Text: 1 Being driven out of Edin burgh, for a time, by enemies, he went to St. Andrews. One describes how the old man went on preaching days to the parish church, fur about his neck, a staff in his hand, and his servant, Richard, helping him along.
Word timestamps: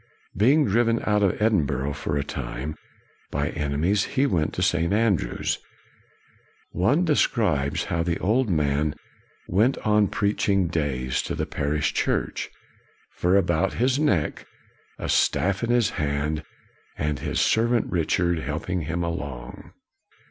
1 0.33 0.37
Being 0.39 0.65
driven 0.65 0.99
out 1.03 1.21
of 1.21 1.39
Edin 1.39 1.63
burgh, 1.67 1.93
for 1.93 2.17
a 2.17 2.23
time, 2.23 2.75
by 3.29 3.49
enemies, 3.49 4.05
he 4.17 4.25
went 4.25 4.51
to 4.55 4.63
St. 4.63 4.91
Andrews. 4.91 5.59
One 6.71 7.05
describes 7.05 7.83
how 7.83 8.01
the 8.01 8.17
old 8.17 8.49
man 8.49 8.95
went 9.47 9.77
on 9.85 10.07
preaching 10.07 10.65
days 10.69 11.21
to 11.21 11.35
the 11.35 11.45
parish 11.45 11.93
church, 11.93 12.49
fur 13.11 13.35
about 13.37 13.73
his 13.73 13.99
neck, 13.99 14.47
a 14.97 15.07
staff 15.07 15.63
in 15.63 15.69
his 15.69 15.91
hand, 15.91 16.41
and 16.97 17.19
his 17.19 17.39
servant, 17.39 17.85
Richard, 17.91 18.39
helping 18.39 18.81
him 18.81 19.03
along. 19.03 19.71